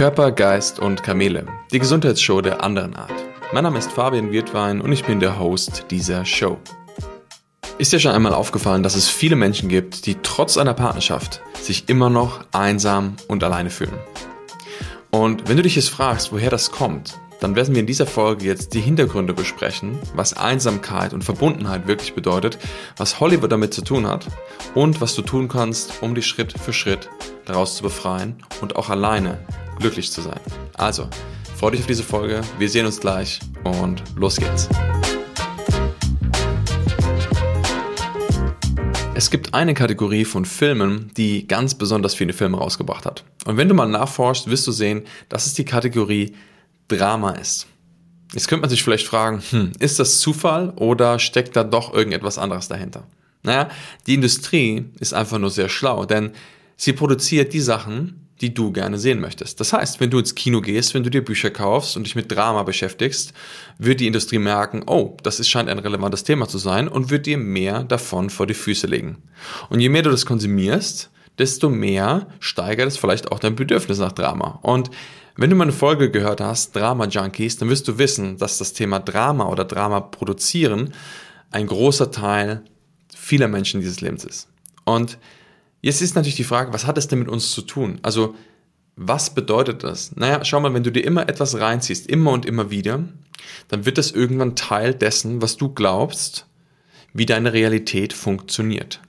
[0.00, 1.44] Körper, Geist und Kamele.
[1.72, 3.12] Die Gesundheitsshow der anderen Art.
[3.52, 6.56] Mein Name ist Fabian Wirtwein und ich bin der Host dieser Show.
[7.76, 11.90] Ist dir schon einmal aufgefallen, dass es viele Menschen gibt, die trotz einer Partnerschaft sich
[11.90, 13.92] immer noch einsam und alleine fühlen?
[15.10, 18.46] Und wenn du dich jetzt fragst, woher das kommt, dann werden wir in dieser Folge
[18.46, 22.58] jetzt die Hintergründe besprechen, was Einsamkeit und Verbundenheit wirklich bedeutet,
[22.96, 24.26] was Hollywood damit zu tun hat
[24.74, 27.10] und was du tun kannst, um dich Schritt für Schritt
[27.44, 29.36] daraus zu befreien und auch alleine
[29.80, 30.38] glücklich zu sein.
[30.74, 31.08] Also,
[31.56, 34.68] freu dich auf diese Folge, wir sehen uns gleich und los geht's.
[39.14, 43.24] Es gibt eine Kategorie von Filmen, die ganz besonders viele Filme rausgebracht hat.
[43.44, 46.34] Und wenn du mal nachforschst, wirst du sehen, das ist die Kategorie
[46.88, 47.66] Drama ist.
[48.32, 52.38] Jetzt könnte man sich vielleicht fragen, hm, ist das Zufall oder steckt da doch irgendetwas
[52.38, 53.06] anderes dahinter?
[53.42, 53.68] Naja,
[54.06, 56.30] die Industrie ist einfach nur sehr schlau, denn
[56.76, 59.60] sie produziert die Sachen, die du gerne sehen möchtest.
[59.60, 62.32] Das heißt, wenn du ins Kino gehst, wenn du dir Bücher kaufst und dich mit
[62.32, 63.34] Drama beschäftigst,
[63.78, 67.26] wird die Industrie merken, oh, das ist, scheint ein relevantes Thema zu sein und wird
[67.26, 69.18] dir mehr davon vor die Füße legen.
[69.68, 74.12] Und je mehr du das konsumierst, desto mehr steigert es vielleicht auch dein Bedürfnis nach
[74.12, 74.58] Drama.
[74.62, 74.90] Und
[75.36, 79.00] wenn du meine Folge gehört hast, Drama Junkies, dann wirst du wissen, dass das Thema
[79.00, 80.92] Drama oder Drama produzieren
[81.50, 82.62] ein großer Teil
[83.14, 84.48] vieler Menschen dieses Lebens ist.
[84.84, 85.18] Und
[85.80, 87.98] jetzt ist natürlich die Frage, was hat es denn mit uns zu tun?
[88.02, 88.34] Also,
[88.96, 90.14] was bedeutet das?
[90.16, 93.04] Naja, schau mal, wenn du dir immer etwas reinziehst, immer und immer wieder,
[93.68, 96.46] dann wird das irgendwann Teil dessen, was du glaubst,
[97.12, 99.00] wie deine Realität funktioniert.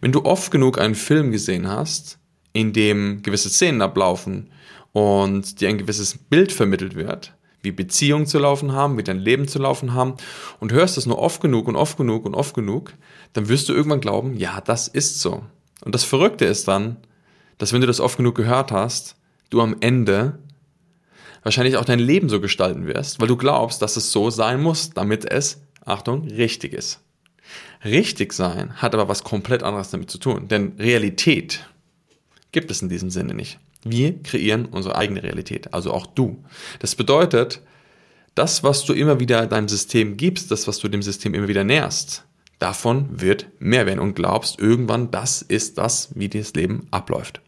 [0.00, 2.18] Wenn du oft genug einen Film gesehen hast,
[2.52, 4.50] in dem gewisse Szenen ablaufen
[4.92, 9.48] und dir ein gewisses Bild vermittelt wird, wie Beziehungen zu laufen haben, wie dein Leben
[9.48, 10.14] zu laufen haben
[10.60, 12.94] und hörst das nur oft genug und oft genug und oft genug,
[13.32, 15.42] dann wirst du irgendwann glauben, ja, das ist so.
[15.84, 16.96] Und das Verrückte ist dann,
[17.58, 19.16] dass wenn du das oft genug gehört hast,
[19.50, 20.38] du am Ende
[21.42, 24.90] wahrscheinlich auch dein Leben so gestalten wirst, weil du glaubst, dass es so sein muss,
[24.90, 27.00] damit es, Achtung, richtig ist.
[27.84, 31.68] Richtig sein hat aber was komplett anderes damit zu tun, denn Realität
[32.50, 33.58] gibt es in diesem Sinne nicht.
[33.84, 36.42] Wir kreieren unsere eigene Realität, also auch du.
[36.78, 37.60] Das bedeutet,
[38.34, 41.64] das, was du immer wieder deinem System gibst, das, was du dem System immer wieder
[41.64, 42.24] nährst,
[42.58, 47.40] davon wird mehr werden und glaubst irgendwann, das ist das, wie das Leben abläuft.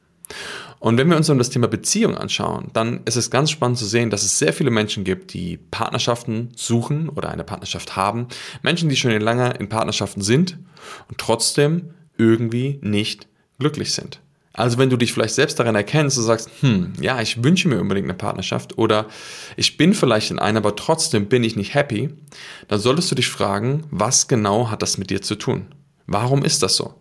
[0.78, 3.86] Und wenn wir uns dann das Thema Beziehung anschauen, dann ist es ganz spannend zu
[3.86, 8.28] sehen, dass es sehr viele Menschen gibt, die Partnerschaften suchen oder eine Partnerschaft haben.
[8.62, 10.58] Menschen, die schon länger in Partnerschaften sind
[11.08, 13.26] und trotzdem irgendwie nicht
[13.58, 14.20] glücklich sind.
[14.56, 17.78] Also wenn du dich vielleicht selbst daran erkennst und sagst, hm, ja, ich wünsche mir
[17.78, 19.06] unbedingt eine Partnerschaft oder
[19.56, 22.08] ich bin vielleicht in einer, aber trotzdem bin ich nicht happy,
[22.66, 25.66] dann solltest du dich fragen, was genau hat das mit dir zu tun?
[26.06, 26.94] Warum ist das so?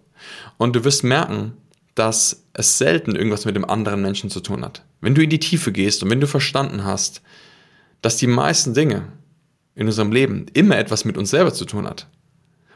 [0.58, 1.54] Und du wirst merken,
[1.96, 4.84] dass es selten irgendwas mit dem anderen Menschen zu tun hat.
[5.00, 7.22] Wenn du in die Tiefe gehst und wenn du verstanden hast,
[8.02, 9.14] dass die meisten Dinge
[9.76, 12.08] in unserem Leben immer etwas mit uns selber zu tun hat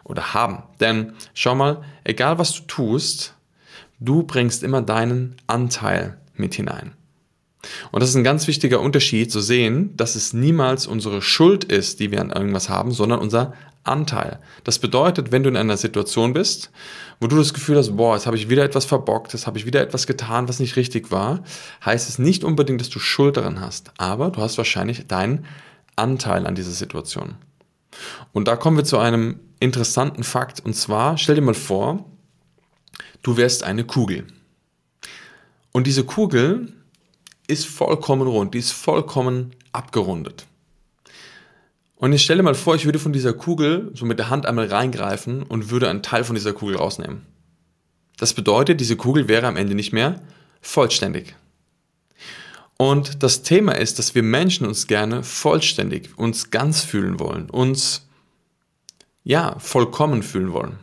[0.06, 0.64] oder haben.
[0.80, 3.36] Denn schau mal, egal was du tust,
[4.00, 6.94] Du bringst immer deinen Anteil mit hinein.
[7.92, 12.00] Und das ist ein ganz wichtiger Unterschied zu sehen, dass es niemals unsere Schuld ist,
[12.00, 13.54] die wir an irgendwas haben, sondern unser
[13.84, 14.40] Anteil.
[14.64, 16.72] Das bedeutet, wenn du in einer Situation bist,
[17.20, 19.66] wo du das Gefühl hast, boah, jetzt habe ich wieder etwas verbockt, jetzt habe ich
[19.66, 21.44] wieder etwas getan, was nicht richtig war,
[21.84, 25.46] heißt es nicht unbedingt, dass du Schuld daran hast, aber du hast wahrscheinlich deinen
[25.96, 27.36] Anteil an dieser Situation.
[28.32, 30.64] Und da kommen wir zu einem interessanten Fakt.
[30.64, 32.06] Und zwar, stell dir mal vor,
[33.22, 34.26] du wärst eine Kugel.
[35.72, 36.74] Und diese Kugel
[37.48, 40.46] ist vollkommen rund, die ist vollkommen abgerundet.
[41.96, 44.68] Und ich stelle mal vor, ich würde von dieser Kugel so mit der Hand einmal
[44.68, 47.26] reingreifen und würde einen Teil von dieser Kugel rausnehmen.
[48.18, 50.22] Das bedeutet, diese Kugel wäre am Ende nicht mehr
[50.62, 51.36] vollständig.
[52.78, 58.08] Und das Thema ist, dass wir Menschen uns gerne vollständig, uns ganz fühlen wollen, uns
[59.26, 60.80] ja, vollkommen fühlen wollen.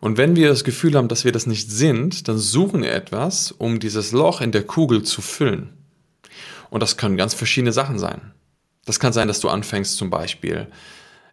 [0.00, 3.52] Und wenn wir das Gefühl haben, dass wir das nicht sind, dann suchen wir etwas,
[3.52, 5.72] um dieses Loch in der Kugel zu füllen.
[6.70, 8.32] Und das können ganz verschiedene Sachen sein.
[8.84, 10.68] Das kann sein, dass du anfängst zum Beispiel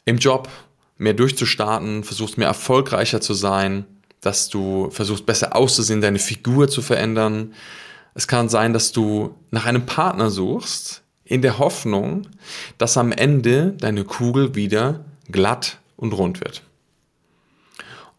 [0.06, 0.50] im Job
[0.98, 3.86] mehr durchzustarten, versuchst mehr erfolgreicher zu sein,
[4.22, 7.54] dass du versuchst besser auszusehen, deine Figur zu verändern.
[8.16, 12.28] Es kann sein, dass du nach einem Partner suchst, in der Hoffnung,
[12.78, 16.64] dass am Ende deine Kugel wieder glatt und rund wird.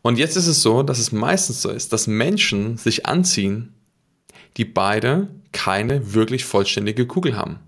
[0.05, 3.73] Und jetzt ist es so, dass es meistens so ist, dass Menschen sich anziehen,
[4.59, 7.59] die beide keine wirklich vollständige Kugel haben.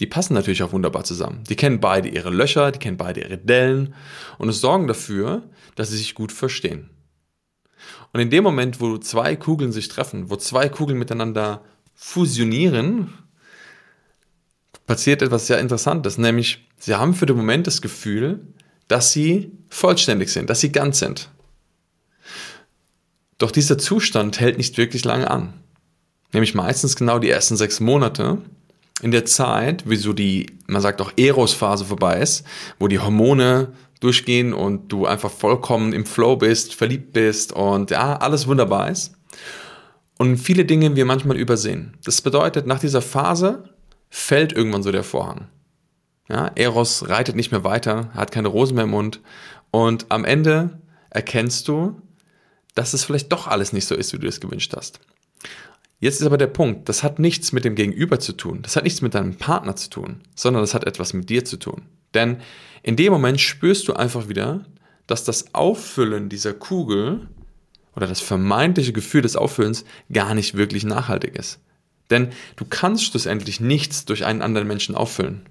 [0.00, 1.44] Die passen natürlich auch wunderbar zusammen.
[1.44, 3.92] Die kennen beide ihre Löcher, die kennen beide ihre Dellen
[4.38, 5.42] und es sorgen dafür,
[5.74, 6.88] dass sie sich gut verstehen.
[8.14, 11.62] Und in dem Moment, wo zwei Kugeln sich treffen, wo zwei Kugeln miteinander
[11.94, 13.12] fusionieren,
[14.86, 18.40] passiert etwas sehr Interessantes, nämlich sie haben für den Moment das Gefühl,
[18.88, 21.28] dass sie vollständig sind, dass sie ganz sind.
[23.44, 25.52] Doch dieser Zustand hält nicht wirklich lange an.
[26.32, 28.38] Nämlich meistens genau die ersten sechs Monate.
[29.02, 32.46] In der Zeit, wie so die, man sagt auch Eros-Phase vorbei ist,
[32.78, 38.16] wo die Hormone durchgehen und du einfach vollkommen im Flow bist, verliebt bist und ja,
[38.16, 39.12] alles wunderbar ist.
[40.16, 41.98] Und viele Dinge wir manchmal übersehen.
[42.02, 43.68] Das bedeutet, nach dieser Phase
[44.08, 45.48] fällt irgendwann so der Vorhang.
[46.30, 49.20] Ja, Eros reitet nicht mehr weiter, hat keine Rosen mehr im Mund
[49.70, 50.80] und am Ende
[51.10, 52.00] erkennst du,
[52.74, 55.00] dass es vielleicht doch alles nicht so ist, wie du es gewünscht hast.
[56.00, 58.84] Jetzt ist aber der Punkt, das hat nichts mit dem Gegenüber zu tun, das hat
[58.84, 61.82] nichts mit deinem Partner zu tun, sondern das hat etwas mit dir zu tun.
[62.12, 62.38] Denn
[62.82, 64.66] in dem Moment spürst du einfach wieder,
[65.06, 67.28] dass das Auffüllen dieser Kugel
[67.96, 71.60] oder das vermeintliche Gefühl des Auffüllens gar nicht wirklich nachhaltig ist.
[72.10, 75.46] Denn du kannst schlussendlich nichts durch einen anderen Menschen auffüllen.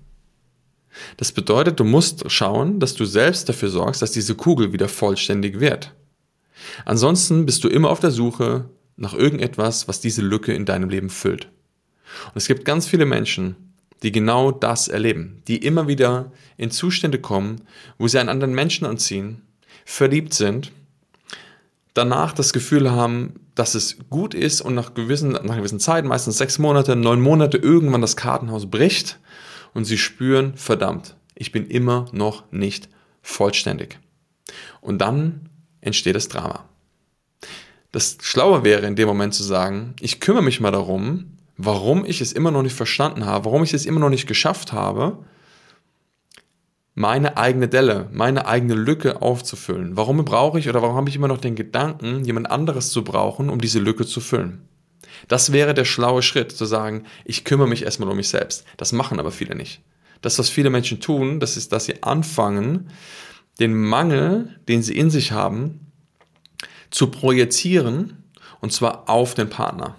[1.17, 5.59] Das bedeutet, du musst schauen, dass du selbst dafür sorgst, dass diese Kugel wieder vollständig
[5.59, 5.93] wird.
[6.85, 11.09] Ansonsten bist du immer auf der Suche nach irgendetwas, was diese Lücke in deinem Leben
[11.09, 11.45] füllt.
[12.27, 13.55] Und es gibt ganz viele Menschen,
[14.03, 17.61] die genau das erleben, die immer wieder in Zustände kommen,
[17.97, 19.41] wo sie einen anderen Menschen anziehen,
[19.85, 20.71] verliebt sind,
[21.93, 26.37] danach das Gefühl haben, dass es gut ist und nach gewissen, nach gewissen Zeit, meistens
[26.37, 29.19] sechs Monate, neun Monate, irgendwann das Kartenhaus bricht
[29.73, 32.89] und sie spüren, verdammt, ich bin immer noch nicht
[33.21, 33.99] vollständig.
[34.81, 35.49] Und dann
[35.83, 36.65] entsteht das Drama.
[37.91, 42.21] Das Schlaue wäre in dem Moment zu sagen, ich kümmere mich mal darum, warum ich
[42.21, 45.19] es immer noch nicht verstanden habe, warum ich es immer noch nicht geschafft habe,
[46.95, 49.97] meine eigene Delle, meine eigene Lücke aufzufüllen.
[49.97, 53.49] Warum brauche ich oder warum habe ich immer noch den Gedanken, jemand anderes zu brauchen,
[53.49, 54.67] um diese Lücke zu füllen?
[55.27, 58.65] Das wäre der schlaue Schritt, zu sagen, ich kümmere mich erstmal um mich selbst.
[58.77, 59.81] Das machen aber viele nicht.
[60.21, 62.89] Das, was viele Menschen tun, das ist, dass sie anfangen,
[63.59, 65.91] den Mangel, den sie in sich haben,
[66.89, 68.23] zu projizieren,
[68.61, 69.95] und zwar auf den Partner.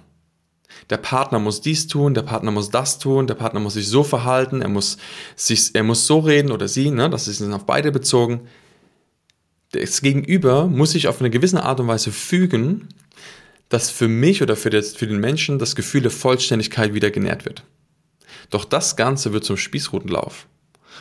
[0.91, 4.05] Der Partner muss dies tun, der Partner muss das tun, der Partner muss sich so
[4.05, 4.97] verhalten, er muss,
[5.37, 8.49] sich, er muss so reden oder sie, ne, das ist auf beide bezogen.
[9.73, 12.89] Das Gegenüber muss sich auf eine gewisse Art und Weise fügen,
[13.69, 17.45] dass für mich oder für, das, für den Menschen das Gefühl der Vollständigkeit wieder genährt
[17.45, 17.65] wird.
[18.51, 20.47] Doch das Ganze wird zum Spießrutenlauf.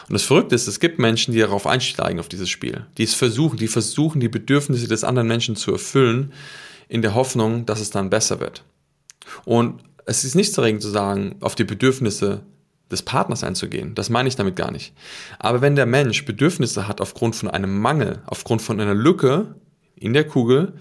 [0.08, 2.86] Und das Verrückte ist, es gibt Menschen, die darauf einsteigen, auf dieses Spiel.
[2.98, 6.34] Die es versuchen, die versuchen, die Bedürfnisse des anderen Menschen zu erfüllen,
[6.90, 8.64] in der Hoffnung, dass es dann besser wird.
[9.46, 12.42] Und es ist nichts dagegen zu sagen, auf die Bedürfnisse
[12.92, 13.96] des Partners einzugehen.
[13.96, 14.94] Das meine ich damit gar nicht.
[15.40, 19.56] Aber wenn der Mensch Bedürfnisse hat aufgrund von einem Mangel, aufgrund von einer Lücke
[19.96, 20.74] in der Kugel,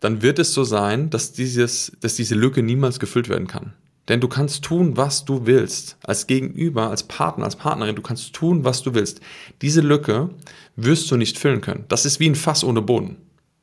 [0.00, 3.72] dann wird es so sein, dass, dieses, dass diese Lücke niemals gefüllt werden kann.
[4.08, 5.96] Denn du kannst tun, was du willst.
[6.02, 9.20] Als Gegenüber, als Partner, als Partnerin, du kannst tun, was du willst.
[9.60, 10.30] Diese Lücke
[10.76, 11.84] wirst du nicht füllen können.
[11.88, 13.16] Das ist wie ein Fass ohne Boden.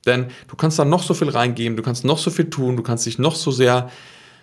[0.05, 2.83] Denn du kannst da noch so viel reingeben, du kannst noch so viel tun, du
[2.83, 3.89] kannst dich noch so sehr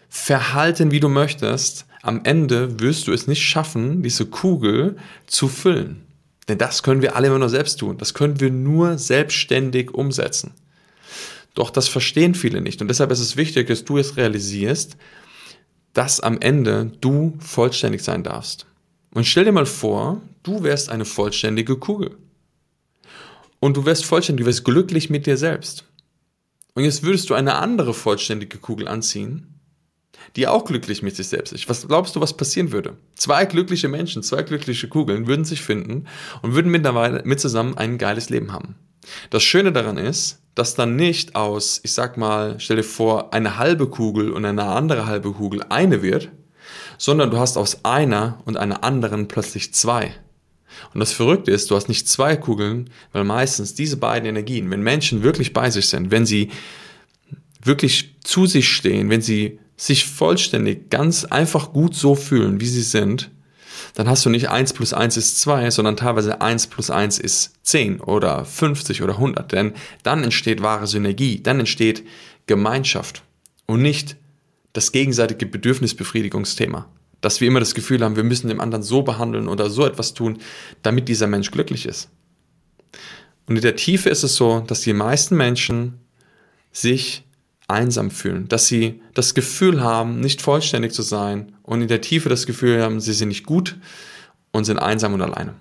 [0.09, 1.87] verhalten, wie du möchtest.
[2.03, 4.97] Am Ende wirst du es nicht schaffen, diese Kugel
[5.27, 6.03] zu füllen.
[6.49, 7.97] Denn das können wir alle immer nur selbst tun.
[7.99, 10.51] Das können wir nur selbstständig umsetzen.
[11.55, 12.83] Doch das verstehen viele nicht.
[12.83, 14.97] Und deshalb ist es wichtig, dass du es realisierst,
[15.93, 18.67] dass am Ende du vollständig sein darfst.
[19.15, 22.17] Und stell dir mal vor, du wärst eine vollständige Kugel.
[23.61, 25.85] Und du wärst vollständig, du wärst glücklich mit dir selbst.
[26.75, 29.61] Und jetzt würdest du eine andere vollständige Kugel anziehen,
[30.37, 31.69] die auch glücklich mit sich selbst ist.
[31.69, 32.97] Was glaubst du, was passieren würde?
[33.15, 36.07] Zwei glückliche Menschen, zwei glückliche Kugeln würden sich finden
[36.41, 38.77] und würden mittlerweile mit zusammen ein geiles Leben haben.
[39.31, 43.59] Das Schöne daran ist, dass dann nicht aus, ich sag mal, stell dir vor, eine
[43.59, 46.31] halbe Kugel und eine andere halbe Kugel eine wird,
[46.99, 50.15] sondern du hast aus einer und einer anderen plötzlich zwei.
[50.95, 54.83] Und das Verrückte ist, du hast nicht zwei Kugeln, weil meistens diese beiden Energien, wenn
[54.83, 56.51] Menschen wirklich bei sich sind, wenn sie
[57.63, 62.83] wirklich zu sich stehen, wenn sie sich vollständig, ganz einfach gut so fühlen, wie sie
[62.83, 63.31] sind,
[63.95, 67.55] dann hast du nicht 1 plus 1 ist 2, sondern teilweise 1 plus 1 ist
[67.63, 69.53] 10 oder 50 oder 100.
[69.53, 72.05] Denn dann entsteht wahre Synergie, dann entsteht
[72.47, 73.23] Gemeinschaft
[73.67, 74.17] und nicht
[74.73, 76.87] das gegenseitige Bedürfnisbefriedigungsthema.
[77.21, 80.15] Dass wir immer das Gefühl haben, wir müssen dem anderen so behandeln oder so etwas
[80.15, 80.39] tun,
[80.83, 82.09] damit dieser Mensch glücklich ist.
[83.47, 85.99] Und in der Tiefe ist es so, dass die meisten Menschen
[86.73, 87.25] sich
[87.73, 92.29] einsam fühlen, dass sie das Gefühl haben, nicht vollständig zu sein und in der Tiefe
[92.29, 93.79] das Gefühl haben, sie sind nicht gut
[94.53, 95.55] und sind einsam und alleine.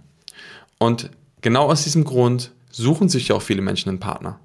[0.77, 1.09] Und
[1.41, 4.39] genau aus diesem Grund suchen sich ja auch viele Menschen einen Partner.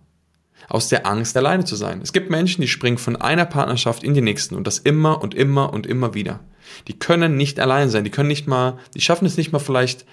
[0.69, 2.01] Aus der Angst, alleine zu sein.
[2.03, 5.35] Es gibt Menschen, die springen von einer Partnerschaft in die nächsten und das immer und
[5.35, 6.41] immer und immer wieder.
[6.89, 8.05] Die können nicht allein sein.
[8.05, 10.05] Die können nicht mal, die schaffen es nicht mal vielleicht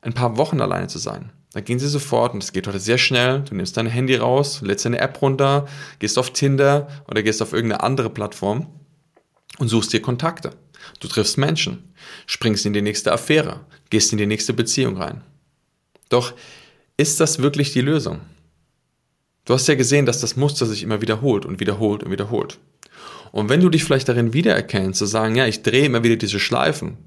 [0.00, 1.30] ein paar Wochen alleine zu sein.
[1.52, 3.40] Dann gehen sie sofort und es geht heute sehr schnell.
[3.40, 5.66] Du nimmst dein Handy raus, lädst deine App runter,
[5.98, 8.66] gehst auf Tinder oder gehst auf irgendeine andere Plattform
[9.58, 10.50] und suchst dir Kontakte.
[11.00, 11.94] Du triffst Menschen,
[12.26, 15.22] springst in die nächste Affäre, gehst in die nächste Beziehung rein.
[16.10, 16.34] Doch
[16.96, 18.20] ist das wirklich die Lösung?
[19.44, 22.58] Du hast ja gesehen, dass das Muster sich immer wiederholt und wiederholt und wiederholt.
[23.32, 26.40] Und wenn du dich vielleicht darin wiedererkennst, zu sagen, ja, ich drehe immer wieder diese
[26.40, 26.98] Schleifen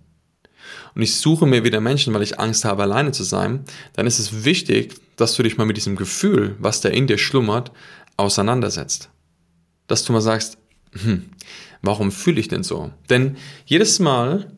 [0.95, 4.19] und ich suche mir wieder Menschen, weil ich Angst habe, alleine zu sein, dann ist
[4.19, 7.71] es wichtig, dass du dich mal mit diesem Gefühl, was da in dir schlummert,
[8.17, 9.10] auseinandersetzt.
[9.88, 10.57] Dass du mal sagst,
[10.91, 11.29] hm,
[11.81, 12.91] warum fühle ich denn so?
[13.10, 14.51] Denn jedes Mal,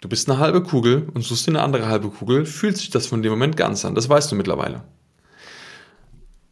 [0.00, 3.06] du bist eine halbe Kugel und suchst dir eine andere halbe Kugel, fühlt sich das
[3.06, 3.94] von dem Moment ganz an.
[3.94, 4.82] Das weißt du mittlerweile.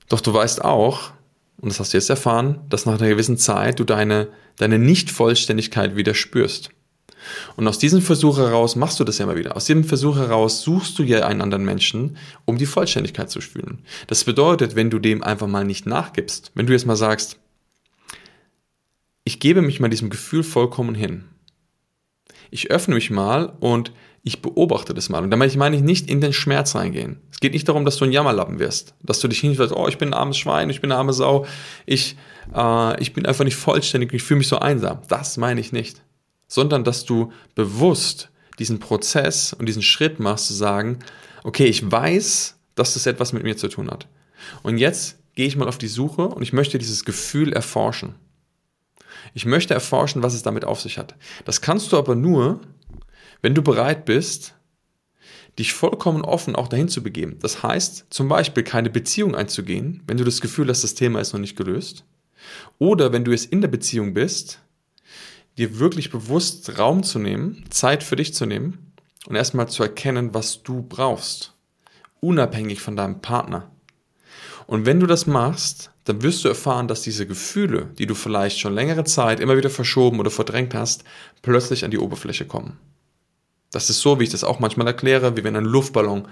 [0.09, 1.13] Doch du weißt auch,
[1.61, 5.97] und das hast du jetzt erfahren, dass nach einer gewissen Zeit du deine, deine Nicht-Vollständigkeit
[5.97, 6.71] wieder spürst.
[7.57, 9.57] Und aus diesem Versuch heraus machst du das ja immer wieder.
[9.57, 13.79] Aus diesem Versuch heraus suchst du ja einen anderen Menschen, um die Vollständigkeit zu spüren.
[14.07, 17.39] Das bedeutet, wenn du dem einfach mal nicht nachgibst, wenn du jetzt mal sagst,
[19.25, 21.25] ich gebe mich mal diesem Gefühl vollkommen hin.
[22.51, 25.23] Ich öffne mich mal und ich beobachte das mal.
[25.23, 27.21] Und damit meine ich nicht in den Schmerz reingehen.
[27.31, 29.99] Es geht nicht darum, dass du ein Jammerlappen wirst, dass du dich hinstellst, oh, ich
[29.99, 31.47] bin ein armes Schwein, ich bin eine arme Sau,
[31.87, 32.17] ich,
[32.55, 35.01] äh, ich bin einfach nicht vollständig, ich fühle mich so einsam.
[35.09, 36.03] Das meine ich nicht.
[36.49, 40.99] Sondern, dass du bewusst diesen Prozess und diesen Schritt machst, zu sagen,
[41.45, 44.09] okay, ich weiß, dass das etwas mit mir zu tun hat.
[44.63, 48.15] Und jetzt gehe ich mal auf die Suche und ich möchte dieses Gefühl erforschen.
[49.35, 51.15] Ich möchte erforschen, was es damit auf sich hat.
[51.45, 52.61] Das kannst du aber nur,
[53.43, 54.55] wenn du bereit bist,
[55.59, 57.39] dich vollkommen offen auch dahin zu begeben.
[57.41, 61.33] Das heißt, zum Beispiel keine Beziehung einzugehen, wenn du das Gefühl hast, das Thema ist
[61.33, 62.05] noch nicht gelöst.
[62.79, 64.61] Oder wenn du jetzt in der Beziehung bist,
[65.59, 68.95] dir wirklich bewusst Raum zu nehmen, Zeit für dich zu nehmen
[69.27, 71.55] und erstmal zu erkennen, was du brauchst.
[72.21, 73.71] Unabhängig von deinem Partner.
[74.67, 78.59] Und wenn du das machst, dann wirst du erfahren, dass diese Gefühle, die du vielleicht
[78.59, 81.05] schon längere Zeit immer wieder verschoben oder verdrängt hast,
[81.43, 82.79] plötzlich an die Oberfläche kommen.
[83.71, 86.27] Das ist so, wie ich das auch manchmal erkläre, wie wenn ein Luftballon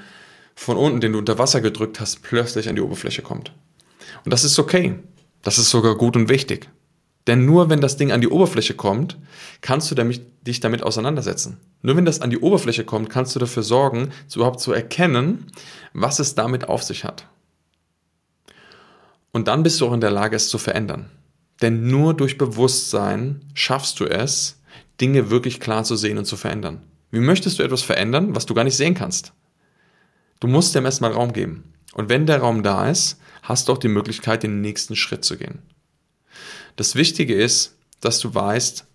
[0.54, 3.52] von unten, den du unter Wasser gedrückt hast, plötzlich an die Oberfläche kommt.
[4.24, 4.98] Und das ist okay.
[5.42, 6.68] Das ist sogar gut und wichtig.
[7.26, 9.18] Denn nur wenn das Ding an die Oberfläche kommt,
[9.60, 11.56] kannst du damit, dich damit auseinandersetzen.
[11.82, 15.46] Nur wenn das an die Oberfläche kommt, kannst du dafür sorgen, überhaupt zu erkennen,
[15.92, 17.26] was es damit auf sich hat.
[19.32, 21.10] Und dann bist du auch in der Lage, es zu verändern.
[21.62, 24.60] Denn nur durch Bewusstsein schaffst du es,
[25.00, 26.82] Dinge wirklich klar zu sehen und zu verändern.
[27.10, 29.32] Wie möchtest du etwas verändern, was du gar nicht sehen kannst?
[30.40, 31.72] Du musst dem erstmal Raum geben.
[31.92, 35.36] Und wenn der Raum da ist, hast du auch die Möglichkeit, den nächsten Schritt zu
[35.36, 35.60] gehen.
[36.76, 38.86] Das Wichtige ist, dass du weißt,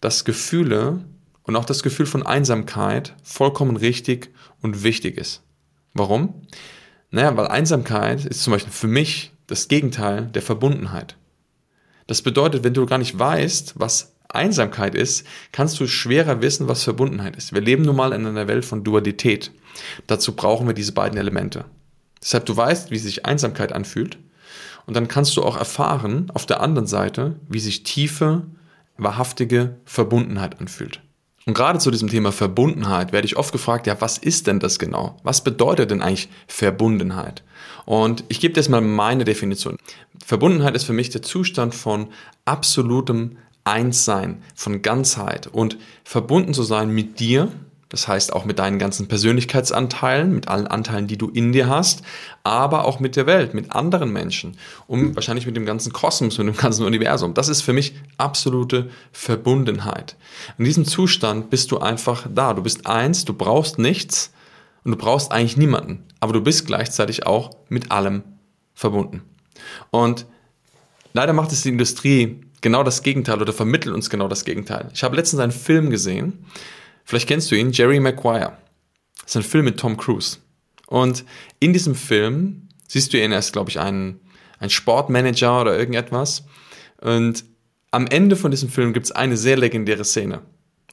[0.00, 1.04] dass Gefühle
[1.42, 4.30] und auch das Gefühl von Einsamkeit vollkommen richtig
[4.62, 5.42] und wichtig ist.
[5.94, 6.46] Warum?
[7.10, 11.16] Naja, weil Einsamkeit ist zum Beispiel für mich das Gegenteil der Verbundenheit.
[12.06, 16.84] Das bedeutet, wenn du gar nicht weißt, was Einsamkeit ist, kannst du schwerer wissen, was
[16.84, 17.54] Verbundenheit ist.
[17.54, 19.50] Wir leben nun mal in einer Welt von Dualität.
[20.06, 21.64] Dazu brauchen wir diese beiden Elemente.
[22.22, 24.18] Deshalb du weißt, wie sich Einsamkeit anfühlt
[24.88, 28.46] und dann kannst du auch erfahren auf der anderen Seite, wie sich tiefe,
[28.96, 31.02] wahrhaftige Verbundenheit anfühlt.
[31.44, 34.78] Und gerade zu diesem Thema Verbundenheit werde ich oft gefragt, ja, was ist denn das
[34.78, 35.16] genau?
[35.24, 37.42] Was bedeutet denn eigentlich Verbundenheit?
[37.84, 39.76] Und ich gebe dir jetzt mal meine Definition.
[40.24, 42.08] Verbundenheit ist für mich der Zustand von
[42.46, 47.52] absolutem Einssein, von Ganzheit und verbunden zu sein mit dir,
[47.88, 52.02] das heißt auch mit deinen ganzen Persönlichkeitsanteilen, mit allen Anteilen, die du in dir hast,
[52.42, 56.48] aber auch mit der Welt, mit anderen Menschen und wahrscheinlich mit dem ganzen Kosmos, mit
[56.48, 57.34] dem ganzen Universum.
[57.34, 60.16] Das ist für mich absolute Verbundenheit.
[60.58, 62.52] In diesem Zustand bist du einfach da.
[62.52, 64.32] Du bist eins, du brauchst nichts
[64.84, 68.22] und du brauchst eigentlich niemanden, aber du bist gleichzeitig auch mit allem
[68.74, 69.22] verbunden.
[69.90, 70.26] Und
[71.14, 74.90] leider macht es die Industrie genau das Gegenteil oder vermittelt uns genau das Gegenteil.
[74.92, 76.44] Ich habe letztens einen Film gesehen,
[77.08, 78.58] Vielleicht kennst du ihn, Jerry Maguire.
[79.22, 80.36] Das ist ein Film mit Tom Cruise.
[80.88, 81.24] Und
[81.58, 84.20] in diesem Film siehst du ihn, er ist, glaube ich, ein,
[84.58, 86.44] ein Sportmanager oder irgendetwas.
[87.00, 87.46] Und
[87.92, 90.42] am Ende von diesem Film gibt es eine sehr legendäre Szene.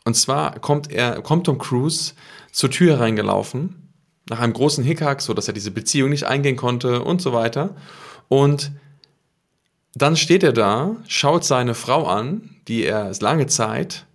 [0.06, 2.14] Und zwar kommt er, kommt Tom Cruise
[2.54, 3.92] zur Tür reingelaufen,
[4.30, 7.76] nach einem großen Hickhack, so dass er diese Beziehung nicht eingehen konnte und so weiter.
[8.30, 8.72] Und
[9.96, 14.06] dann steht er da, schaut seine Frau an, die er lange Zeit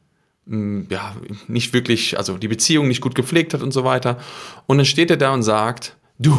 [0.50, 1.14] ja,
[1.47, 4.19] nicht wirklich, also die Beziehung nicht gut gepflegt hat und so weiter.
[4.66, 6.37] Und dann steht er da und sagt, du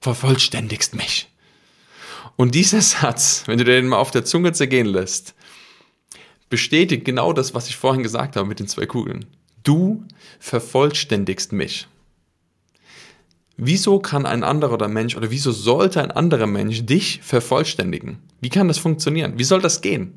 [0.00, 1.30] vervollständigst mich.
[2.34, 5.34] Und dieser Satz, wenn du den mal auf der Zunge zergehen lässt,
[6.50, 9.26] bestätigt genau das, was ich vorhin gesagt habe mit den zwei Kugeln.
[9.62, 10.04] Du
[10.40, 11.86] vervollständigst mich.
[13.56, 18.18] Wieso kann ein anderer Mensch oder wieso sollte ein anderer Mensch dich vervollständigen?
[18.40, 19.38] Wie kann das funktionieren?
[19.38, 20.12] Wie soll das gehen?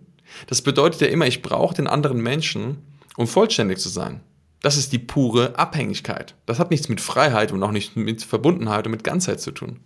[0.47, 2.77] Das bedeutet ja immer, ich brauche den anderen Menschen,
[3.17, 4.21] um vollständig zu sein.
[4.61, 6.35] Das ist die pure Abhängigkeit.
[6.45, 9.79] Das hat nichts mit Freiheit und auch nicht mit Verbundenheit und mit Ganzheit zu tun.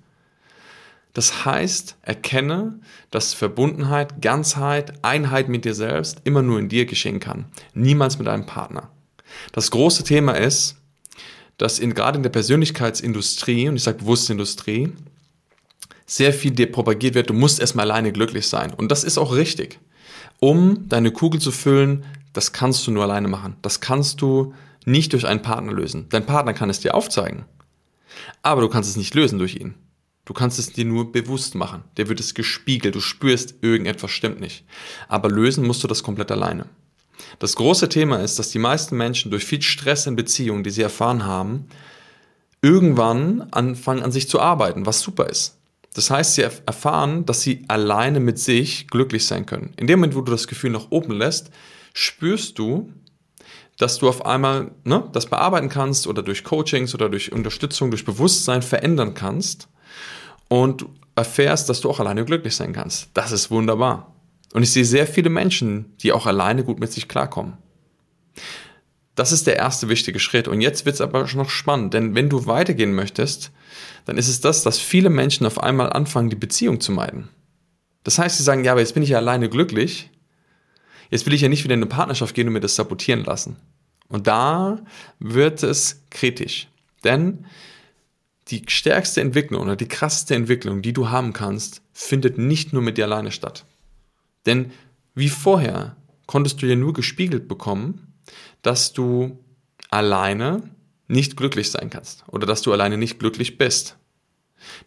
[1.13, 2.79] Das heißt, erkenne,
[3.11, 7.45] dass Verbundenheit, Ganzheit, Einheit mit dir selbst immer nur in dir geschehen kann,
[7.75, 8.89] niemals mit einem Partner.
[9.51, 10.77] Das große Thema ist,
[11.57, 14.91] dass in, gerade in der Persönlichkeitsindustrie, und ich sage bewusst Industrie,
[16.07, 18.73] sehr viel dir propagiert wird, du musst erstmal alleine glücklich sein.
[18.73, 19.79] Und das ist auch richtig.
[20.43, 23.55] Um deine Kugel zu füllen, das kannst du nur alleine machen.
[23.61, 26.07] Das kannst du nicht durch einen Partner lösen.
[26.09, 27.45] Dein Partner kann es dir aufzeigen.
[28.41, 29.75] Aber du kannst es nicht lösen durch ihn.
[30.25, 31.85] Du kannst es dir nur bewusst machen.
[31.95, 32.93] Der wird es gespiegelt.
[32.93, 34.65] Du spürst, irgendetwas stimmt nicht.
[35.07, 36.65] Aber lösen musst du das komplett alleine.
[37.39, 40.81] Das große Thema ist, dass die meisten Menschen durch viel Stress in Beziehungen, die sie
[40.81, 41.67] erfahren haben,
[42.61, 45.57] irgendwann anfangen an sich zu arbeiten, was super ist.
[45.93, 49.73] Das heißt, sie erfahren, dass sie alleine mit sich glücklich sein können.
[49.77, 51.51] In dem Moment, wo du das Gefühl nach oben lässt,
[51.93, 52.91] spürst du,
[53.77, 58.05] dass du auf einmal ne, das bearbeiten kannst oder durch Coachings oder durch Unterstützung, durch
[58.05, 59.67] Bewusstsein verändern kannst
[60.47, 60.85] und
[61.15, 63.09] erfährst, dass du auch alleine glücklich sein kannst.
[63.13, 64.13] Das ist wunderbar.
[64.53, 67.57] Und ich sehe sehr viele Menschen, die auch alleine gut mit sich klarkommen.
[69.15, 70.47] Das ist der erste wichtige Schritt.
[70.47, 73.51] Und jetzt wird es aber noch spannend, denn wenn du weitergehen möchtest,
[74.05, 77.29] dann ist es das, dass viele Menschen auf einmal anfangen, die Beziehung zu meiden.
[78.03, 80.09] Das heißt, sie sagen, ja, aber jetzt bin ich ja alleine glücklich.
[81.09, 83.55] Jetzt will ich ja nicht wieder in eine Partnerschaft gehen und mir das sabotieren lassen.
[84.09, 84.79] Und da
[85.19, 86.67] wird es kritisch.
[87.03, 87.45] Denn
[88.49, 92.97] die stärkste Entwicklung oder die krasseste Entwicklung, die du haben kannst, findet nicht nur mit
[92.97, 93.65] dir alleine statt.
[94.45, 94.71] Denn
[95.15, 98.12] wie vorher konntest du ja nur gespiegelt bekommen,
[98.61, 99.37] dass du
[99.89, 100.61] alleine
[101.07, 103.97] nicht glücklich sein kannst oder dass du alleine nicht glücklich bist.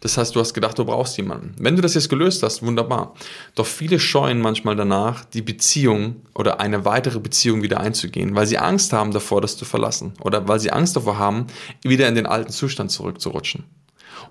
[0.01, 1.55] Das heißt, du hast gedacht, du brauchst jemanden.
[1.59, 3.15] Wenn du das jetzt gelöst hast, wunderbar.
[3.55, 8.59] Doch viele scheuen manchmal danach, die Beziehung oder eine weitere Beziehung wieder einzugehen, weil sie
[8.59, 11.47] Angst haben davor, das zu verlassen oder weil sie Angst davor haben,
[11.83, 13.65] wieder in den alten Zustand zurückzurutschen.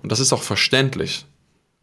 [0.02, 1.26] Und das ist auch verständlich.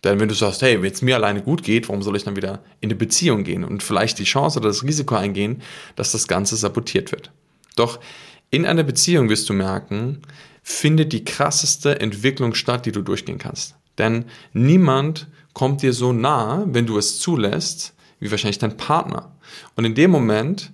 [0.03, 2.35] Denn wenn du sagst, hey, wenn es mir alleine gut geht, warum soll ich dann
[2.35, 5.61] wieder in eine Beziehung gehen und vielleicht die Chance oder das Risiko eingehen,
[5.95, 7.31] dass das Ganze sabotiert wird?
[7.75, 7.99] Doch
[8.49, 10.21] in einer Beziehung wirst du merken,
[10.61, 13.75] findet die krasseste Entwicklung statt, die du durchgehen kannst.
[13.97, 19.35] Denn niemand kommt dir so nah, wenn du es zulässt, wie wahrscheinlich dein Partner.
[19.75, 20.71] Und in dem Moment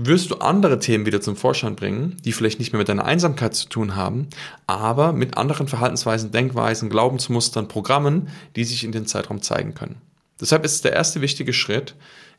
[0.00, 3.56] wirst du andere Themen wieder zum Vorschein bringen, die vielleicht nicht mehr mit deiner Einsamkeit
[3.56, 4.28] zu tun haben,
[4.68, 9.96] aber mit anderen Verhaltensweisen, Denkweisen, Glaubensmustern, Programmen, die sich in den Zeitraum zeigen können.
[10.40, 11.96] Deshalb ist der erste wichtige Schritt,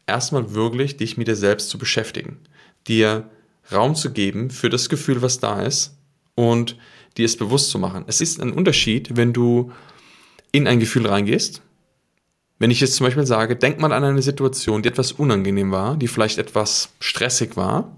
[0.07, 2.37] erstmal wirklich dich mit dir selbst zu beschäftigen,
[2.87, 3.29] dir
[3.73, 5.97] Raum zu geben für das Gefühl, was da ist
[6.35, 6.77] und
[7.17, 8.05] dir es bewusst zu machen.
[8.07, 9.73] Es ist ein Unterschied, wenn du
[10.53, 11.61] in ein Gefühl reingehst.
[12.59, 15.95] Wenn ich jetzt zum Beispiel sage, denk mal an eine Situation, die etwas unangenehm war,
[15.95, 17.95] die vielleicht etwas stressig war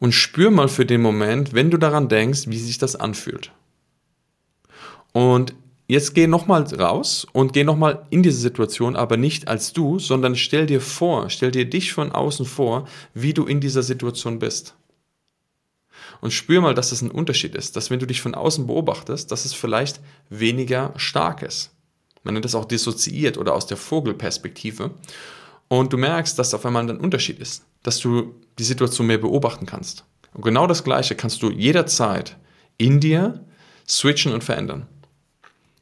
[0.00, 3.52] und spür mal für den Moment, wenn du daran denkst, wie sich das anfühlt.
[5.12, 5.54] Und
[5.86, 10.34] jetzt geh nochmal raus und geh nochmal in diese Situation, aber nicht als du, sondern
[10.34, 14.74] stell dir vor, stell dir dich von außen vor, wie du in dieser Situation bist.
[16.20, 19.30] Und spür mal, dass es ein Unterschied ist, dass wenn du dich von außen beobachtest,
[19.30, 21.70] dass es vielleicht weniger stark ist.
[22.22, 24.92] Man nennt das auch dissoziiert oder aus der Vogelperspektive.
[25.68, 29.66] Und du merkst, dass auf einmal ein Unterschied ist, dass du die Situation mehr beobachten
[29.66, 30.04] kannst.
[30.34, 32.36] Und genau das Gleiche kannst du jederzeit
[32.76, 33.44] in dir
[33.88, 34.86] switchen und verändern.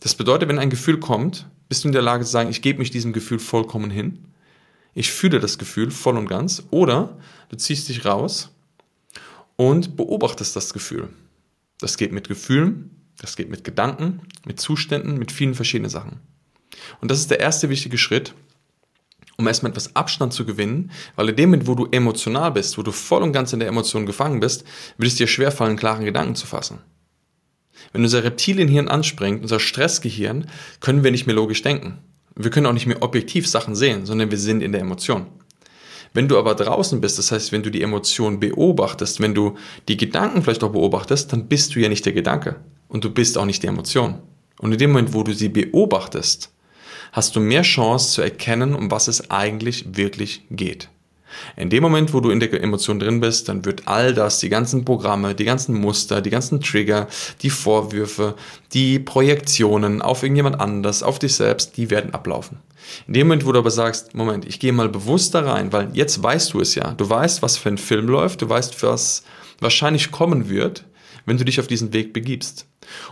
[0.00, 2.78] Das bedeutet, wenn ein Gefühl kommt, bist du in der Lage zu sagen, ich gebe
[2.78, 4.24] mich diesem Gefühl vollkommen hin.
[4.94, 6.64] Ich fühle das Gefühl voll und ganz.
[6.70, 7.18] Oder
[7.50, 8.50] du ziehst dich raus
[9.56, 11.08] und beobachtest das Gefühl.
[11.80, 16.20] Das geht mit Gefühlen, das geht mit Gedanken, mit Zuständen, mit vielen verschiedenen Sachen.
[17.00, 18.34] Und das ist der erste wichtige Schritt,
[19.36, 22.82] um erstmal etwas Abstand zu gewinnen, weil in dem Moment, wo du emotional bist, wo
[22.82, 24.64] du voll und ganz in der Emotion gefangen bist,
[24.96, 26.78] wird es dir schwerfallen, klaren Gedanken zu fassen.
[27.92, 30.48] Wenn unser Reptilienhirn anspringt, unser Stressgehirn,
[30.80, 31.98] können wir nicht mehr logisch denken.
[32.34, 35.26] Wir können auch nicht mehr objektiv Sachen sehen, sondern wir sind in der Emotion.
[36.14, 39.56] Wenn du aber draußen bist, das heißt, wenn du die Emotion beobachtest, wenn du
[39.88, 42.56] die Gedanken vielleicht auch beobachtest, dann bist du ja nicht der Gedanke
[42.88, 44.20] und du bist auch nicht die Emotion.
[44.58, 46.52] Und in dem Moment, wo du sie beobachtest,
[47.12, 50.88] hast du mehr Chance zu erkennen, um was es eigentlich wirklich geht.
[51.56, 54.48] In dem Moment, wo du in der Emotion drin bist, dann wird all das, die
[54.48, 57.06] ganzen Programme, die ganzen Muster, die ganzen Trigger,
[57.42, 58.34] die Vorwürfe,
[58.72, 62.58] die Projektionen auf irgendjemand anders, auf dich selbst, die werden ablaufen.
[63.06, 65.90] In dem Moment, wo du aber sagst, Moment, ich gehe mal bewusst da rein, weil
[65.92, 66.92] jetzt weißt du es ja.
[66.92, 69.22] Du weißt, was für ein Film läuft, du weißt, was
[69.60, 70.84] wahrscheinlich kommen wird,
[71.26, 72.66] wenn du dich auf diesen Weg begibst.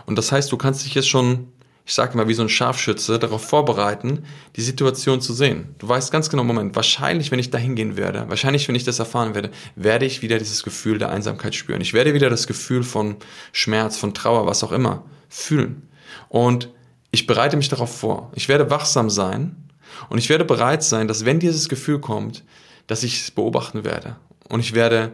[0.05, 1.47] Und das heißt, du kannst dich jetzt schon
[1.87, 4.25] ich sage mal, wie so ein Scharfschütze darauf vorbereiten,
[4.57, 5.73] die Situation zu sehen.
[5.77, 8.99] Du weißt ganz genau, Moment, wahrscheinlich, wenn ich da hingehen werde, wahrscheinlich, wenn ich das
[8.99, 11.79] erfahren werde, werde ich wieder dieses Gefühl der Einsamkeit spüren.
[11.79, 13.15] Ich werde wieder das Gefühl von
[13.53, 15.87] Schmerz, von Trauer, was auch immer, fühlen.
[16.27, 16.69] Und
[17.11, 18.33] ich bereite mich darauf vor.
[18.35, 19.55] Ich werde wachsam sein
[20.09, 22.43] und ich werde bereit sein, dass wenn dieses Gefühl kommt,
[22.87, 24.17] dass ich es beobachten werde.
[24.49, 25.13] Und ich werde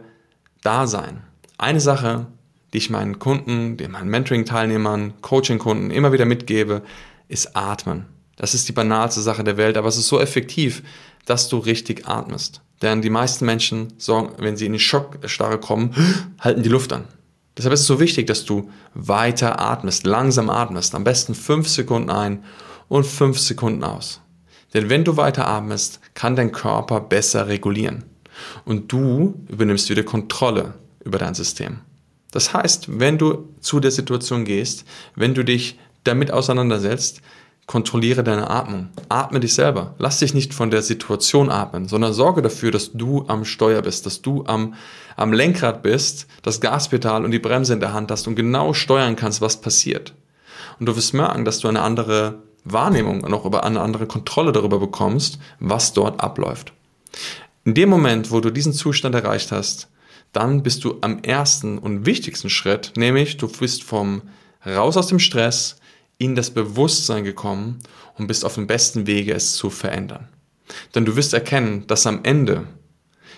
[0.64, 1.22] da sein.
[1.56, 2.26] Eine Sache,
[2.74, 6.82] die ich meinen Kunden, meinen Mentoring-Teilnehmern, Coaching-Kunden immer wieder mitgebe,
[7.28, 8.06] ist Atmen.
[8.36, 10.82] Das ist die banalste Sache der Welt, aber es ist so effektiv,
[11.24, 12.62] dass du richtig atmest.
[12.82, 15.94] Denn die meisten Menschen sorgen, wenn sie in die Schockstarre kommen,
[16.40, 17.04] halten die Luft an.
[17.56, 20.96] Deshalb ist es so wichtig, dass du weiter atmest, langsam atmest.
[20.96, 22.42] Am besten fünf Sekunden ein
[22.88, 24.20] und fünf Sekunden aus.
[24.74, 28.02] Denn wenn du weiter atmest, kann dein Körper besser regulieren.
[28.64, 31.78] Und du übernimmst wieder Kontrolle über dein System.
[32.34, 37.20] Das heißt, wenn du zu der Situation gehst, wenn du dich damit auseinandersetzt,
[37.66, 38.88] kontrolliere deine Atmung.
[39.08, 39.94] Atme dich selber.
[39.98, 44.04] Lass dich nicht von der Situation atmen, sondern sorge dafür, dass du am Steuer bist,
[44.04, 44.74] dass du am,
[45.16, 49.14] am Lenkrad bist, das Gaspedal und die Bremse in der Hand hast und genau steuern
[49.14, 50.12] kannst, was passiert.
[50.80, 54.50] Und du wirst merken, dass du eine andere Wahrnehmung und auch über eine andere Kontrolle
[54.50, 56.72] darüber bekommst, was dort abläuft.
[57.64, 59.88] In dem Moment, wo du diesen Zustand erreicht hast,
[60.34, 64.22] dann bist du am ersten und wichtigsten Schritt, nämlich du bist vom
[64.66, 65.76] raus aus dem Stress
[66.18, 67.78] in das Bewusstsein gekommen
[68.18, 70.28] und bist auf dem besten Wege, es zu verändern.
[70.94, 72.66] Denn du wirst erkennen, dass am Ende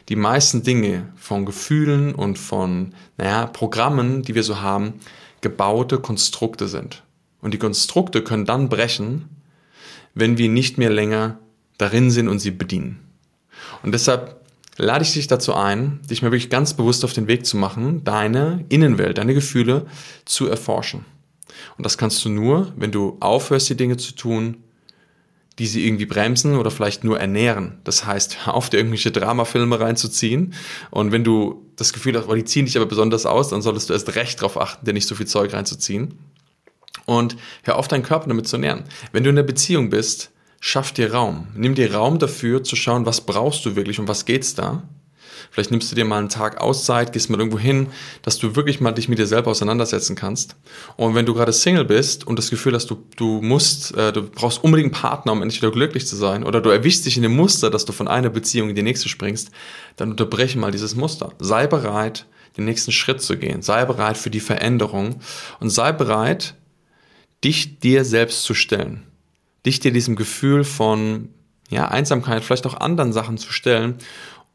[0.08, 4.94] die meisten Dinge von Gefühlen und von naja, Programmen, die wir so haben,
[5.40, 7.02] gebaute Konstrukte sind.
[7.40, 9.28] Und die Konstrukte können dann brechen,
[10.14, 11.38] wenn wir nicht mehr länger
[11.76, 13.00] darin sind und sie bedienen.
[13.82, 14.45] Und deshalb
[14.76, 18.04] lade ich dich dazu ein, dich mal wirklich ganz bewusst auf den Weg zu machen,
[18.04, 19.86] deine Innenwelt, deine Gefühle
[20.24, 21.04] zu erforschen.
[21.76, 24.58] Und das kannst du nur, wenn du aufhörst, die Dinge zu tun,
[25.58, 27.78] die sie irgendwie bremsen oder vielleicht nur ernähren.
[27.84, 30.52] Das heißt, auf, dir irgendwelche Dramafilme reinzuziehen.
[30.90, 33.88] Und wenn du das Gefühl hast, oh, die ziehen dich aber besonders aus, dann solltest
[33.88, 36.18] du erst recht darauf achten, dir nicht so viel Zeug reinzuziehen.
[37.06, 38.84] Und hör auf, deinen Körper damit zu ernähren.
[39.12, 41.48] Wenn du in einer Beziehung bist, schaff dir Raum.
[41.54, 44.82] Nimm dir Raum dafür, zu schauen, was brauchst du wirklich und was geht's da.
[45.50, 47.88] Vielleicht nimmst du dir mal einen Tag Auszeit, gehst mal irgendwo hin,
[48.22, 50.56] dass du wirklich mal dich mit dir selber auseinandersetzen kannst.
[50.96, 54.22] Und wenn du gerade Single bist und das Gefühl hast, du, du musst, äh, du
[54.28, 57.22] brauchst unbedingt einen Partner, um endlich wieder glücklich zu sein, oder du erwischst dich in
[57.22, 59.50] dem Muster, dass du von einer Beziehung in die nächste springst,
[59.96, 61.32] dann unterbreche mal dieses Muster.
[61.38, 63.62] Sei bereit, den nächsten Schritt zu gehen.
[63.62, 65.20] Sei bereit für die Veränderung
[65.60, 66.54] und sei bereit,
[67.44, 69.05] dich dir selbst zu stellen
[69.66, 71.28] dich dir diesem Gefühl von
[71.68, 73.96] ja, Einsamkeit, vielleicht auch anderen Sachen zu stellen,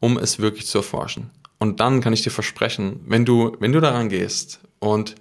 [0.00, 1.30] um es wirklich zu erforschen.
[1.58, 5.14] Und dann kann ich dir versprechen, wenn du, wenn du daran gehst und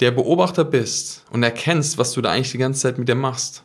[0.00, 3.64] der Beobachter bist und erkennst, was du da eigentlich die ganze Zeit mit dir machst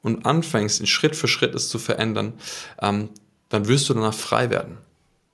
[0.00, 2.32] und anfängst, in Schritt für Schritt es zu verändern,
[2.80, 3.10] ähm,
[3.50, 4.78] dann wirst du danach frei werden.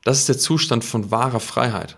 [0.03, 1.97] Das ist der Zustand von wahrer Freiheit.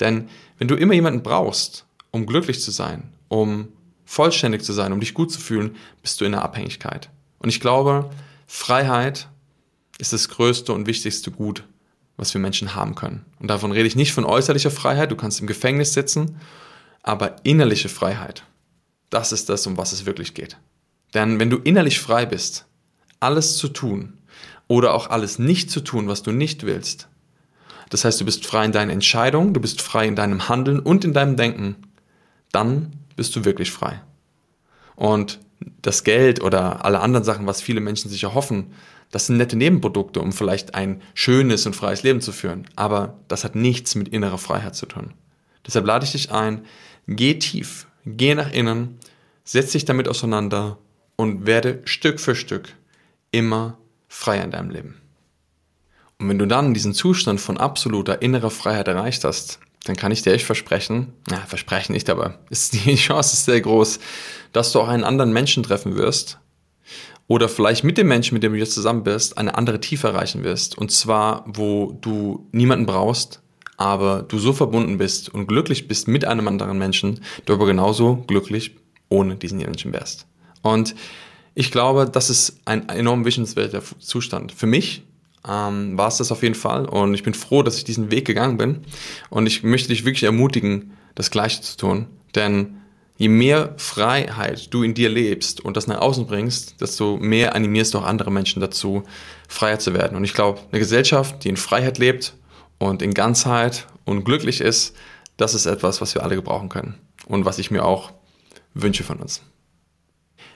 [0.00, 3.68] Denn wenn du immer jemanden brauchst, um glücklich zu sein, um
[4.08, 7.10] vollständig zu sein, um dich gut zu fühlen, bist du in der Abhängigkeit.
[7.40, 8.08] Und ich glaube,
[8.46, 9.28] Freiheit
[9.98, 11.62] ist das größte und wichtigste Gut,
[12.16, 13.26] was wir Menschen haben können.
[13.38, 16.40] Und davon rede ich nicht von äußerlicher Freiheit, du kannst im Gefängnis sitzen,
[17.02, 18.44] aber innerliche Freiheit,
[19.10, 20.56] das ist das, um was es wirklich geht.
[21.12, 22.64] Denn wenn du innerlich frei bist,
[23.20, 24.14] alles zu tun
[24.68, 27.08] oder auch alles nicht zu tun, was du nicht willst,
[27.90, 31.04] das heißt, du bist frei in deinen Entscheidungen, du bist frei in deinem Handeln und
[31.04, 31.76] in deinem Denken,
[32.52, 34.00] dann bist du wirklich frei.
[34.96, 35.40] Und
[35.82, 38.72] das Geld oder alle anderen Sachen, was viele Menschen sich erhoffen,
[39.10, 42.68] das sind nette Nebenprodukte, um vielleicht ein schönes und freies Leben zu führen.
[42.76, 45.14] Aber das hat nichts mit innerer Freiheit zu tun.
[45.66, 46.64] Deshalb lade ich dich ein,
[47.06, 48.98] geh tief, geh nach innen,
[49.44, 50.78] setz dich damit auseinander
[51.16, 52.74] und werde Stück für Stück
[53.30, 53.78] immer
[54.08, 55.00] freier in deinem Leben.
[56.18, 60.22] Und wenn du dann diesen Zustand von absoluter innerer Freiheit erreicht hast, dann kann ich
[60.22, 63.98] dir echt versprechen, na, versprechen nicht, aber ist die Chance ist sehr groß,
[64.52, 66.38] dass du auch einen anderen Menschen treffen wirst
[67.26, 70.44] oder vielleicht mit dem Menschen, mit dem du jetzt zusammen bist, eine andere Tiefe erreichen
[70.44, 70.78] wirst.
[70.78, 73.42] Und zwar, wo du niemanden brauchst,
[73.76, 78.24] aber du so verbunden bist und glücklich bist mit einem anderen Menschen, du aber genauso
[78.26, 78.76] glücklich
[79.08, 80.26] ohne diesen Menschen wärst.
[80.62, 80.94] Und
[81.54, 85.02] ich glaube, das ist ein enorm wünschenswerter Zustand für mich,
[85.46, 86.86] ähm, war es das auf jeden Fall.
[86.86, 88.80] Und ich bin froh, dass ich diesen Weg gegangen bin.
[89.30, 92.06] Und ich möchte dich wirklich ermutigen, das Gleiche zu tun.
[92.34, 92.78] Denn
[93.16, 97.94] je mehr Freiheit du in dir lebst und das nach außen bringst, desto mehr animierst
[97.94, 99.02] du auch andere Menschen dazu,
[99.48, 100.16] freier zu werden.
[100.16, 102.34] Und ich glaube, eine Gesellschaft, die in Freiheit lebt
[102.78, 104.94] und in Ganzheit und glücklich ist,
[105.36, 106.94] das ist etwas, was wir alle gebrauchen können
[107.26, 108.12] und was ich mir auch
[108.74, 109.42] wünsche von uns.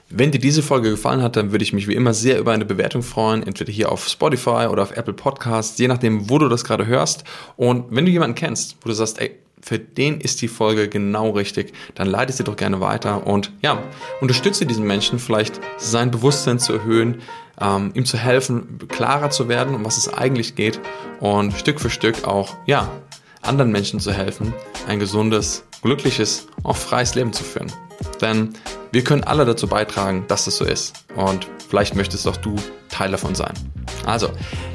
[0.09, 2.65] Wenn dir diese Folge gefallen hat, dann würde ich mich wie immer sehr über eine
[2.65, 6.63] Bewertung freuen, entweder hier auf Spotify oder auf Apple Podcasts, je nachdem, wo du das
[6.63, 7.23] gerade hörst.
[7.55, 11.29] Und wenn du jemanden kennst, wo du sagst, ey, für den ist die Folge genau
[11.29, 13.81] richtig, dann leite sie doch gerne weiter und ja,
[14.19, 17.21] unterstütze diesen Menschen vielleicht sein Bewusstsein zu erhöhen,
[17.61, 20.81] ähm, ihm zu helfen, klarer zu werden, um was es eigentlich geht
[21.21, 22.91] und Stück für Stück auch, ja,
[23.41, 24.53] anderen Menschen zu helfen,
[24.87, 27.71] ein gesundes, glückliches, auch freies Leben zu führen.
[28.21, 28.53] Denn
[28.91, 31.05] wir können alle dazu beitragen, dass das so ist.
[31.15, 32.55] Und vielleicht möchtest auch du
[32.89, 33.53] Teil davon sein.
[34.05, 34.29] Also,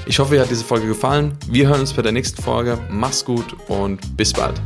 [0.07, 1.37] ich hoffe, dir hat diese Folge gefallen.
[1.47, 2.79] Wir hören uns bei der nächsten Folge.
[2.91, 4.61] Mach's gut und bis bald.